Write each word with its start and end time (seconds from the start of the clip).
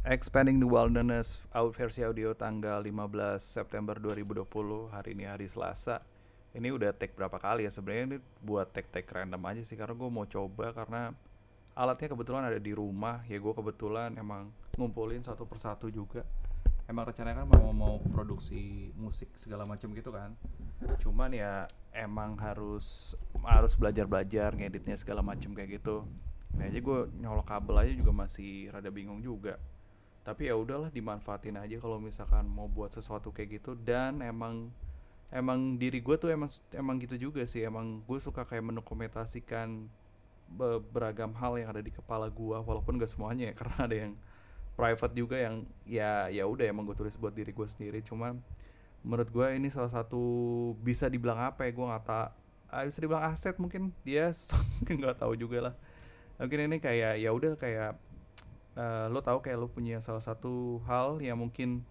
Expanding 0.00 0.56
the 0.56 0.64
Wilderness 0.64 1.44
out 1.52 1.76
versi 1.76 2.00
audio 2.00 2.32
tanggal 2.32 2.80
15 2.80 3.36
September 3.36 4.00
2020 4.00 4.88
hari 4.88 5.12
ini 5.12 5.28
hari 5.28 5.44
Selasa. 5.44 6.00
Ini 6.56 6.72
udah 6.72 6.96
take 6.96 7.12
berapa 7.12 7.36
kali 7.36 7.68
ya? 7.68 7.70
Sebenarnya 7.70 8.16
ini 8.16 8.18
buat 8.40 8.72
take 8.72 8.88
take 8.88 9.12
random 9.12 9.44
aja 9.44 9.60
sih 9.60 9.76
karena 9.76 9.92
gue 9.92 10.08
mau 10.08 10.24
coba 10.24 10.72
karena 10.72 11.12
alatnya 11.76 12.16
kebetulan 12.16 12.48
ada 12.48 12.56
di 12.56 12.72
rumah. 12.72 13.20
Ya 13.28 13.36
gue 13.36 13.52
kebetulan 13.52 14.16
emang 14.16 14.48
ngumpulin 14.80 15.20
satu 15.20 15.44
persatu 15.44 15.92
juga. 15.92 16.24
Emang 16.88 17.04
rencananya 17.04 17.44
kan 17.44 17.60
mau 17.60 17.68
mau 17.76 17.94
produksi 18.00 18.96
musik 18.96 19.28
segala 19.36 19.68
macam 19.68 19.92
gitu 19.92 20.08
kan. 20.16 20.32
Cuman 21.04 21.36
ya 21.36 21.68
emang 21.92 22.40
harus 22.40 23.12
harus 23.44 23.76
belajar 23.76 24.08
belajar 24.08 24.56
ngeditnya 24.56 24.96
segala 24.96 25.20
macam 25.20 25.52
kayak 25.52 25.76
gitu. 25.76 26.08
Ini 26.56 26.72
aja 26.72 26.80
gue 26.80 26.98
nyolok 27.20 27.52
kabel 27.52 27.76
aja 27.84 27.92
juga 27.92 28.16
masih 28.16 28.72
rada 28.72 28.88
bingung 28.88 29.20
juga 29.20 29.60
tapi 30.20 30.52
ya 30.52 30.54
udahlah 30.56 30.92
dimanfaatin 30.92 31.56
aja 31.56 31.80
kalau 31.80 31.96
misalkan 31.96 32.44
mau 32.44 32.68
buat 32.68 32.92
sesuatu 32.92 33.32
kayak 33.32 33.60
gitu. 33.60 33.72
Dan 33.72 34.20
emang 34.20 34.68
emang 35.32 35.80
diri 35.80 36.04
gue 36.04 36.16
tuh 36.20 36.28
emang 36.28 36.50
emang 36.76 37.00
gitu 37.00 37.16
juga 37.30 37.42
sih. 37.48 37.64
Emang 37.64 38.04
gue 38.04 38.18
suka 38.20 38.44
kayak 38.44 38.68
mendokumentasikan 38.68 39.88
be- 40.50 40.82
beragam 40.92 41.32
hal 41.40 41.56
yang 41.56 41.72
ada 41.72 41.80
di 41.80 41.88
kepala 41.94 42.28
gue 42.28 42.58
walaupun 42.58 42.98
gak 43.00 43.10
semuanya 43.10 43.50
ya 43.50 43.54
karena 43.60 43.76
ada 43.80 43.96
yang 43.96 44.12
private 44.76 45.14
juga 45.16 45.36
yang 45.36 45.64
ya 45.84 46.32
ya 46.32 46.44
udah 46.48 46.64
emang 46.68 46.88
gue 46.88 46.96
tulis 46.96 47.16
buat 47.16 47.32
diri 47.32 47.52
gue 47.56 47.68
sendiri. 47.68 48.04
Cuman 48.04 48.36
menurut 49.00 49.32
gue 49.32 49.46
ini 49.56 49.72
salah 49.72 49.88
satu 49.88 50.20
bisa 50.84 51.08
dibilang 51.08 51.40
apa 51.40 51.64
ya 51.64 51.72
gue 51.72 51.86
nggak 51.88 52.04
tak 52.04 52.28
ah, 52.68 52.84
bisa 52.84 52.98
dibilang 53.00 53.24
aset 53.24 53.56
mungkin. 53.56 53.88
Dia 54.04 54.36
mungkin 54.84 54.94
nggak 55.00 55.16
tahu 55.16 55.32
juga 55.32 55.72
lah. 55.72 55.74
Mungkin 56.36 56.68
ini 56.68 56.76
kayak 56.76 57.20
ya 57.20 57.32
udah 57.32 57.56
kayak 57.56 58.09
eh, 58.80 59.06
lo 59.12 59.20
tahu 59.20 59.44
kayak 59.44 59.58
lo 59.60 59.68
punya 59.68 60.00
salah 60.00 60.24
satu 60.24 60.80
hal 60.88 61.20
yang 61.20 61.36
mungkin 61.36 61.84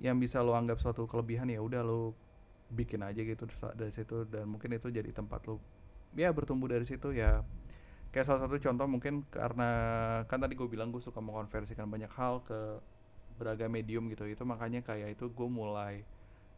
yang 0.00 0.16
bisa 0.16 0.40
lo 0.40 0.56
anggap 0.56 0.80
suatu 0.80 1.04
kelebihan 1.08 1.48
ya 1.48 1.60
udah 1.60 1.84
lo 1.84 2.16
bikin 2.72 3.04
aja 3.04 3.20
gitu 3.20 3.44
dari 3.76 3.92
situ. 3.92 4.24
Dan 4.28 4.48
mungkin 4.48 4.72
itu 4.72 4.88
jadi 4.88 5.12
tempat 5.12 5.44
lo 5.44 5.60
ya 6.16 6.32
bertumbuh 6.32 6.68
dari 6.72 6.88
situ 6.88 7.12
ya. 7.12 7.44
Kayak 8.12 8.32
salah 8.32 8.40
satu 8.48 8.56
contoh 8.56 8.86
mungkin 8.88 9.28
karena 9.28 9.70
kan 10.24 10.40
tadi 10.40 10.56
gue 10.56 10.68
bilang 10.68 10.88
gue 10.88 11.04
suka 11.04 11.20
mengkonversikan 11.20 11.84
banyak 11.84 12.08
hal 12.16 12.40
ke 12.48 12.80
beragam 13.36 13.68
medium 13.68 14.08
gitu. 14.08 14.24
Itu 14.24 14.48
makanya 14.48 14.80
kayak 14.80 15.20
itu 15.20 15.28
gue 15.28 15.48
mulai 15.48 16.04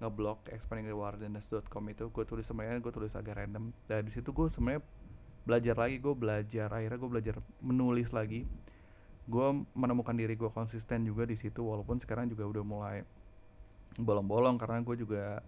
ngeblog 0.00 0.48
expandingthewilderness.com 0.48 1.84
itu. 1.92 2.04
Gue 2.08 2.24
tulis 2.24 2.48
sebenarnya 2.48 2.80
gue 2.80 2.92
tulis 2.92 3.12
agak 3.12 3.36
random. 3.36 3.72
Dan 3.84 4.00
di 4.08 4.12
situ 4.12 4.32
gue 4.32 4.48
sebenarnya 4.48 4.80
belajar 5.42 5.74
lagi 5.74 5.98
gue 5.98 6.14
belajar 6.14 6.70
akhirnya 6.70 6.98
gue 7.02 7.10
belajar 7.10 7.36
menulis 7.58 8.14
lagi 8.14 8.46
gue 9.26 9.48
menemukan 9.78 10.14
diri 10.14 10.34
gue 10.34 10.50
konsisten 10.50 11.06
juga 11.06 11.22
di 11.22 11.38
situ 11.38 11.62
walaupun 11.62 12.02
sekarang 12.02 12.26
juga 12.26 12.42
udah 12.46 12.64
mulai 12.66 12.98
bolong-bolong 14.00 14.58
karena 14.58 14.82
gue 14.82 14.96
juga 14.98 15.44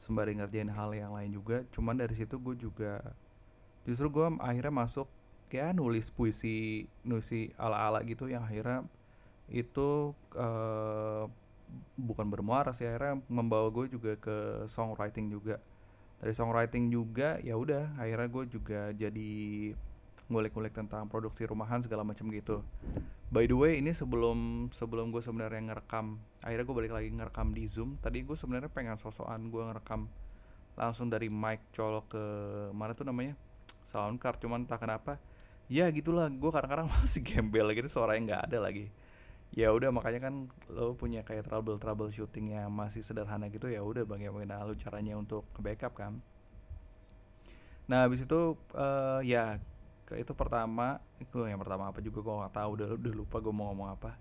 sembari 0.00 0.34
ngerjain 0.34 0.70
hal 0.72 0.90
yang 0.96 1.14
lain 1.14 1.30
juga. 1.30 1.62
Cuman 1.70 1.94
dari 1.94 2.14
situ 2.18 2.40
gue 2.42 2.58
juga 2.58 2.98
justru 3.86 4.10
gue 4.10 4.26
akhirnya 4.42 4.74
masuk 4.74 5.06
ya 5.52 5.74
nulis 5.76 6.08
puisi 6.08 6.88
nulis 7.04 7.28
ala-ala 7.60 8.00
gitu 8.08 8.24
yang 8.24 8.40
akhirnya 8.46 8.88
itu 9.52 10.16
eh, 10.32 11.24
bukan 11.98 12.26
bermuara 12.32 12.72
sih 12.72 12.88
akhirnya 12.88 13.20
membawa 13.28 13.68
gue 13.70 13.86
juga 13.92 14.18
ke 14.18 14.66
songwriting 14.66 15.30
juga. 15.30 15.62
Dari 16.18 16.34
songwriting 16.34 16.90
juga 16.90 17.38
ya 17.42 17.54
udah 17.54 17.98
akhirnya 17.98 18.28
gue 18.30 18.44
juga 18.50 18.80
jadi 18.94 19.32
ngulik-ngulik 20.32 20.72
tentang 20.72 21.04
produksi 21.12 21.44
rumahan 21.44 21.84
segala 21.84 22.02
macam 22.02 22.32
gitu. 22.32 22.64
By 23.32 23.48
the 23.48 23.56
way 23.56 23.80
ini 23.80 23.92
sebelum 23.92 24.68
sebelum 24.72 25.08
gue 25.08 25.20
sebenarnya 25.20 25.72
ngerekam 25.72 26.20
akhirnya 26.44 26.64
gue 26.68 26.76
balik 26.76 26.92
lagi 26.92 27.08
ngerekam 27.12 27.52
di 27.52 27.64
zoom. 27.68 28.00
Tadi 28.00 28.24
gue 28.24 28.36
sebenarnya 28.36 28.72
pengen 28.72 28.96
sosokan 28.96 29.52
gue 29.52 29.62
ngerekam 29.62 30.08
langsung 30.76 31.12
dari 31.12 31.28
mic 31.28 31.68
colok 31.72 32.12
ke 32.12 32.24
mana 32.72 32.96
tuh 32.96 33.04
namanya? 33.04 33.36
Soundcard 33.88 34.40
cuman 34.40 34.64
tak 34.64 34.84
kenapa. 34.84 35.20
Ya 35.68 35.88
gitulah. 35.92 36.28
Gue 36.28 36.52
kadang-kadang 36.52 36.88
masih 36.96 37.24
gembel 37.24 37.72
gitu 37.72 37.88
suaranya 37.88 38.20
nggak 38.20 38.42
ada 38.52 38.58
lagi. 38.68 38.92
Ya 39.52 39.68
udah 39.68 39.92
makanya 39.92 40.28
kan 40.28 40.48
lo 40.72 40.96
punya 40.96 41.20
kayak 41.24 41.44
trouble 41.44 41.76
trouble 41.76 42.08
shooting 42.08 42.56
yang 42.56 42.72
masih 42.72 43.04
sederhana 43.04 43.52
gitu 43.52 43.68
ya 43.68 43.84
udah 43.84 44.08
bagaimana 44.08 44.64
lo 44.64 44.72
caranya 44.76 45.16
untuk 45.16 45.44
backup 45.60 45.92
kan. 45.92 46.24
Nah 47.88 48.08
habis 48.08 48.24
itu 48.24 48.56
eh, 48.76 49.20
ya 49.28 49.60
itu 50.16 50.32
pertama 50.32 51.00
itu 51.18 51.44
yang 51.44 51.60
pertama 51.60 51.88
apa 51.88 51.98
juga 52.02 52.24
gue 52.24 52.34
nggak 52.44 52.54
tahu 52.54 52.68
udah 52.80 52.88
udah 52.96 53.12
lupa 53.14 53.36
gue 53.38 53.52
mau 53.54 53.70
ngomong 53.72 53.88
apa. 53.94 54.16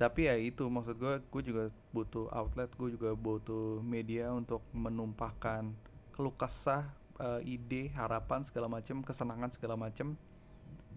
Tapi 0.00 0.32
ya 0.32 0.34
itu 0.38 0.64
maksud 0.64 0.96
gue 0.96 1.20
gue 1.20 1.42
juga 1.44 1.64
butuh 1.92 2.32
outlet 2.32 2.72
gue 2.72 2.96
juga 2.96 3.12
butuh 3.12 3.84
media 3.84 4.32
untuk 4.32 4.64
menumpahkan 4.72 5.72
keluh 6.16 6.32
kesah 6.32 6.88
eh, 7.20 7.40
ide 7.44 7.92
harapan 7.92 8.40
segala 8.44 8.66
macam 8.68 9.04
kesenangan 9.04 9.52
segala 9.52 9.76
macam 9.76 10.16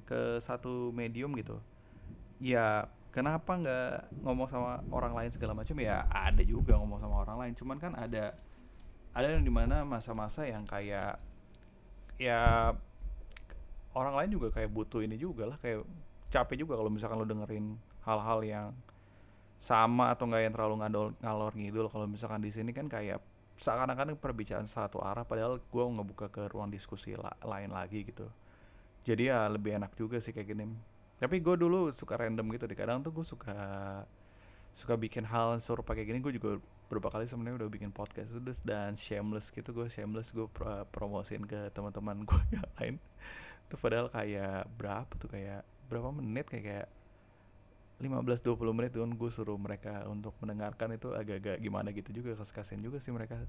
ke 0.07 0.39
satu 0.39 0.91
medium 0.95 1.35
gitu. 1.35 1.59
Ya 2.39 2.87
kenapa 3.11 3.59
nggak 3.59 4.23
ngomong 4.23 4.47
sama 4.47 4.81
orang 4.89 5.13
lain 5.13 5.31
segala 5.35 5.53
macam 5.53 5.75
ya 5.79 6.07
ada 6.09 6.41
juga 6.43 6.79
ngomong 6.79 6.99
sama 7.03 7.15
orang 7.27 7.37
lain. 7.43 7.53
Cuman 7.59 7.77
kan 7.79 7.93
ada 7.99 8.35
ada 9.13 9.27
yang 9.29 9.45
di 9.45 9.53
mana 9.53 9.85
masa-masa 9.85 10.47
yang 10.49 10.65
kayak 10.65 11.21
ya 12.17 12.73
orang 13.93 14.13
lain 14.17 14.29
juga 14.35 14.47
kayak 14.53 14.69
butuh 14.73 15.01
ini 15.05 15.15
juga 15.17 15.53
lah 15.53 15.57
kayak 15.61 15.85
capek 16.33 16.65
juga 16.65 16.73
kalau 16.81 16.89
misalkan 16.89 17.17
lo 17.21 17.27
dengerin 17.29 17.77
hal-hal 18.03 18.39
yang 18.41 18.67
sama 19.63 20.11
atau 20.11 20.27
enggak 20.27 20.43
yang 20.43 20.53
terlalu 20.53 20.75
ngadol 20.83 21.07
ngalor 21.23 21.53
ngidul. 21.55 21.87
Kalau 21.87 22.05
misalkan 22.09 22.43
di 22.43 22.51
sini 22.51 22.75
kan 22.75 22.91
kayak 22.91 23.23
seakan-akan 23.55 24.19
perbicaraan 24.19 24.67
satu 24.67 24.99
arah 24.99 25.23
padahal 25.23 25.61
gue 25.61 25.83
ngebuka 25.87 26.27
ke 26.27 26.51
ruang 26.51 26.67
diskusi 26.67 27.15
la- 27.15 27.37
lain 27.45 27.71
lagi 27.71 28.03
gitu. 28.03 28.27
Jadi 29.07 29.31
ya 29.31 29.47
lebih 29.47 29.79
enak 29.79 29.95
juga 29.95 30.19
sih 30.19 30.35
kayak 30.35 30.51
gini. 30.51 30.67
Tapi 31.21 31.39
gue 31.39 31.55
dulu 31.55 31.87
suka 31.95 32.19
random 32.19 32.43
gitu 32.51 32.67
deh. 32.67 32.75
Kadang 32.75 33.05
tuh 33.05 33.15
gue 33.15 33.23
suka 33.23 33.55
suka 34.75 34.99
bikin 34.99 35.23
hal 35.23 35.63
serupa 35.63 35.95
kayak 35.95 36.11
gini. 36.11 36.19
Gue 36.19 36.35
juga 36.35 36.59
beberapa 36.91 37.13
kali 37.13 37.23
sebenarnya 37.23 37.63
udah 37.63 37.69
bikin 37.71 37.95
podcast 37.95 38.35
dan 38.67 38.99
shameless 38.99 39.47
gitu. 39.47 39.71
Gue 39.71 39.87
shameless 39.87 40.35
gue 40.35 40.49
pro 40.51 40.83
promosiin 40.91 41.47
ke 41.47 41.71
teman-teman 41.71 42.27
gue 42.27 42.41
yang 42.57 42.67
lain 42.81 42.95
itu 43.67 43.75
padahal 43.79 44.07
kayak 44.11 44.69
berapa 44.77 45.13
tuh 45.17 45.29
kayak 45.31 45.61
berapa 45.89 46.09
menit 46.09 46.49
kayak 46.49 46.65
kayak 46.65 46.87
15-20 48.03 48.75
menit 48.75 48.91
tuh 48.91 49.07
gue 49.07 49.31
suruh 49.31 49.55
mereka 49.55 50.03
untuk 50.11 50.35
mendengarkan 50.43 50.97
itu 50.97 51.15
agak-agak 51.15 51.61
gimana 51.63 51.95
gitu 51.95 52.11
juga 52.11 52.35
kas 52.35 52.51
kasian 52.51 52.83
juga 52.83 52.99
sih 52.99 53.15
mereka. 53.15 53.39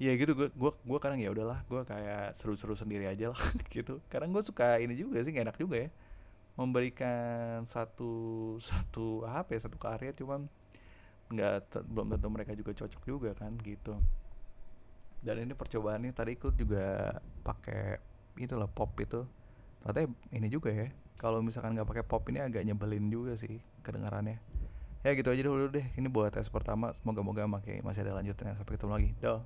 Ya 0.00 0.16
gitu 0.16 0.32
gue 0.32 0.48
gua 0.56 0.72
gua 0.82 0.98
kadang 0.98 1.20
ya 1.20 1.28
udahlah 1.28 1.60
gue 1.68 1.84
kayak 1.84 2.32
seru-seru 2.32 2.72
sendiri 2.72 3.04
aja 3.04 3.34
lah 3.34 3.42
gitu. 3.74 4.00
Kadang 4.08 4.32
gue 4.32 4.40
suka 4.40 4.80
ini 4.80 4.96
juga 4.96 5.20
sih 5.20 5.34
enak 5.34 5.60
juga 5.60 5.86
ya. 5.86 5.88
Memberikan 6.56 7.68
satu 7.68 8.56
satu 8.64 9.28
apa 9.28 9.52
ya 9.56 9.60
satu 9.60 9.76
karya 9.76 10.16
cuman 10.16 10.48
nggak 11.32 11.84
belum 11.88 12.12
tentu 12.16 12.28
mereka 12.32 12.52
juga 12.56 12.72
cocok 12.72 13.02
juga 13.04 13.30
kan 13.36 13.52
gitu. 13.60 13.98
Dan 15.22 15.44
ini 15.44 15.52
percobaannya 15.52 16.16
tadi 16.16 16.34
ikut 16.34 16.54
juga 16.56 17.20
pakai 17.44 18.00
itulah 18.40 18.66
pop 18.66 18.96
itu 18.98 19.22
ternyata 19.82 20.08
ini 20.30 20.46
juga 20.46 20.70
ya 20.70 20.88
kalau 21.18 21.42
misalkan 21.42 21.74
nggak 21.74 21.86
pakai 21.86 22.04
pop 22.06 22.22
ini 22.30 22.38
agak 22.42 22.62
nyebelin 22.62 23.10
juga 23.10 23.34
sih 23.34 23.62
kedengarannya. 23.82 24.38
Ya 25.02 25.10
gitu 25.18 25.34
aja 25.34 25.42
dulu 25.42 25.66
deh 25.70 25.86
ini 25.98 26.06
buat 26.06 26.30
tes 26.30 26.46
pertama 26.46 26.94
semoga 26.94 27.26
moga 27.26 27.42
masih 27.50 27.82
ada 28.06 28.22
lanjutannya. 28.22 28.54
Sampai 28.54 28.78
ketemu 28.78 28.92
lagi. 28.94 29.10
Dah 29.18 29.42